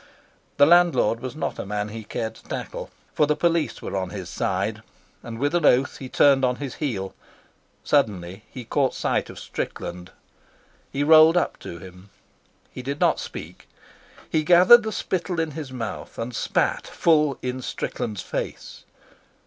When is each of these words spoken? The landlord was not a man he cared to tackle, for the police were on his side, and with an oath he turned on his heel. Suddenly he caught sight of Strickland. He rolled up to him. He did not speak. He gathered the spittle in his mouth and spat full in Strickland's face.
The 0.57 0.65
landlord 0.65 1.19
was 1.19 1.35
not 1.35 1.59
a 1.59 1.65
man 1.67 1.89
he 1.89 2.03
cared 2.03 2.33
to 2.33 2.43
tackle, 2.45 2.89
for 3.13 3.27
the 3.27 3.35
police 3.35 3.83
were 3.83 3.95
on 3.95 4.09
his 4.09 4.29
side, 4.29 4.81
and 5.21 5.37
with 5.37 5.53
an 5.53 5.63
oath 5.63 5.97
he 5.97 6.09
turned 6.09 6.43
on 6.43 6.55
his 6.55 6.73
heel. 6.81 7.13
Suddenly 7.83 8.43
he 8.49 8.65
caught 8.65 8.95
sight 8.95 9.29
of 9.29 9.37
Strickland. 9.37 10.09
He 10.91 11.03
rolled 11.03 11.37
up 11.37 11.59
to 11.59 11.77
him. 11.77 12.09
He 12.71 12.81
did 12.81 12.99
not 12.99 13.19
speak. 13.19 13.67
He 14.27 14.43
gathered 14.43 14.81
the 14.81 14.91
spittle 14.91 15.39
in 15.39 15.51
his 15.51 15.71
mouth 15.71 16.17
and 16.17 16.33
spat 16.35 16.87
full 16.87 17.37
in 17.43 17.61
Strickland's 17.61 18.23
face. 18.23 18.85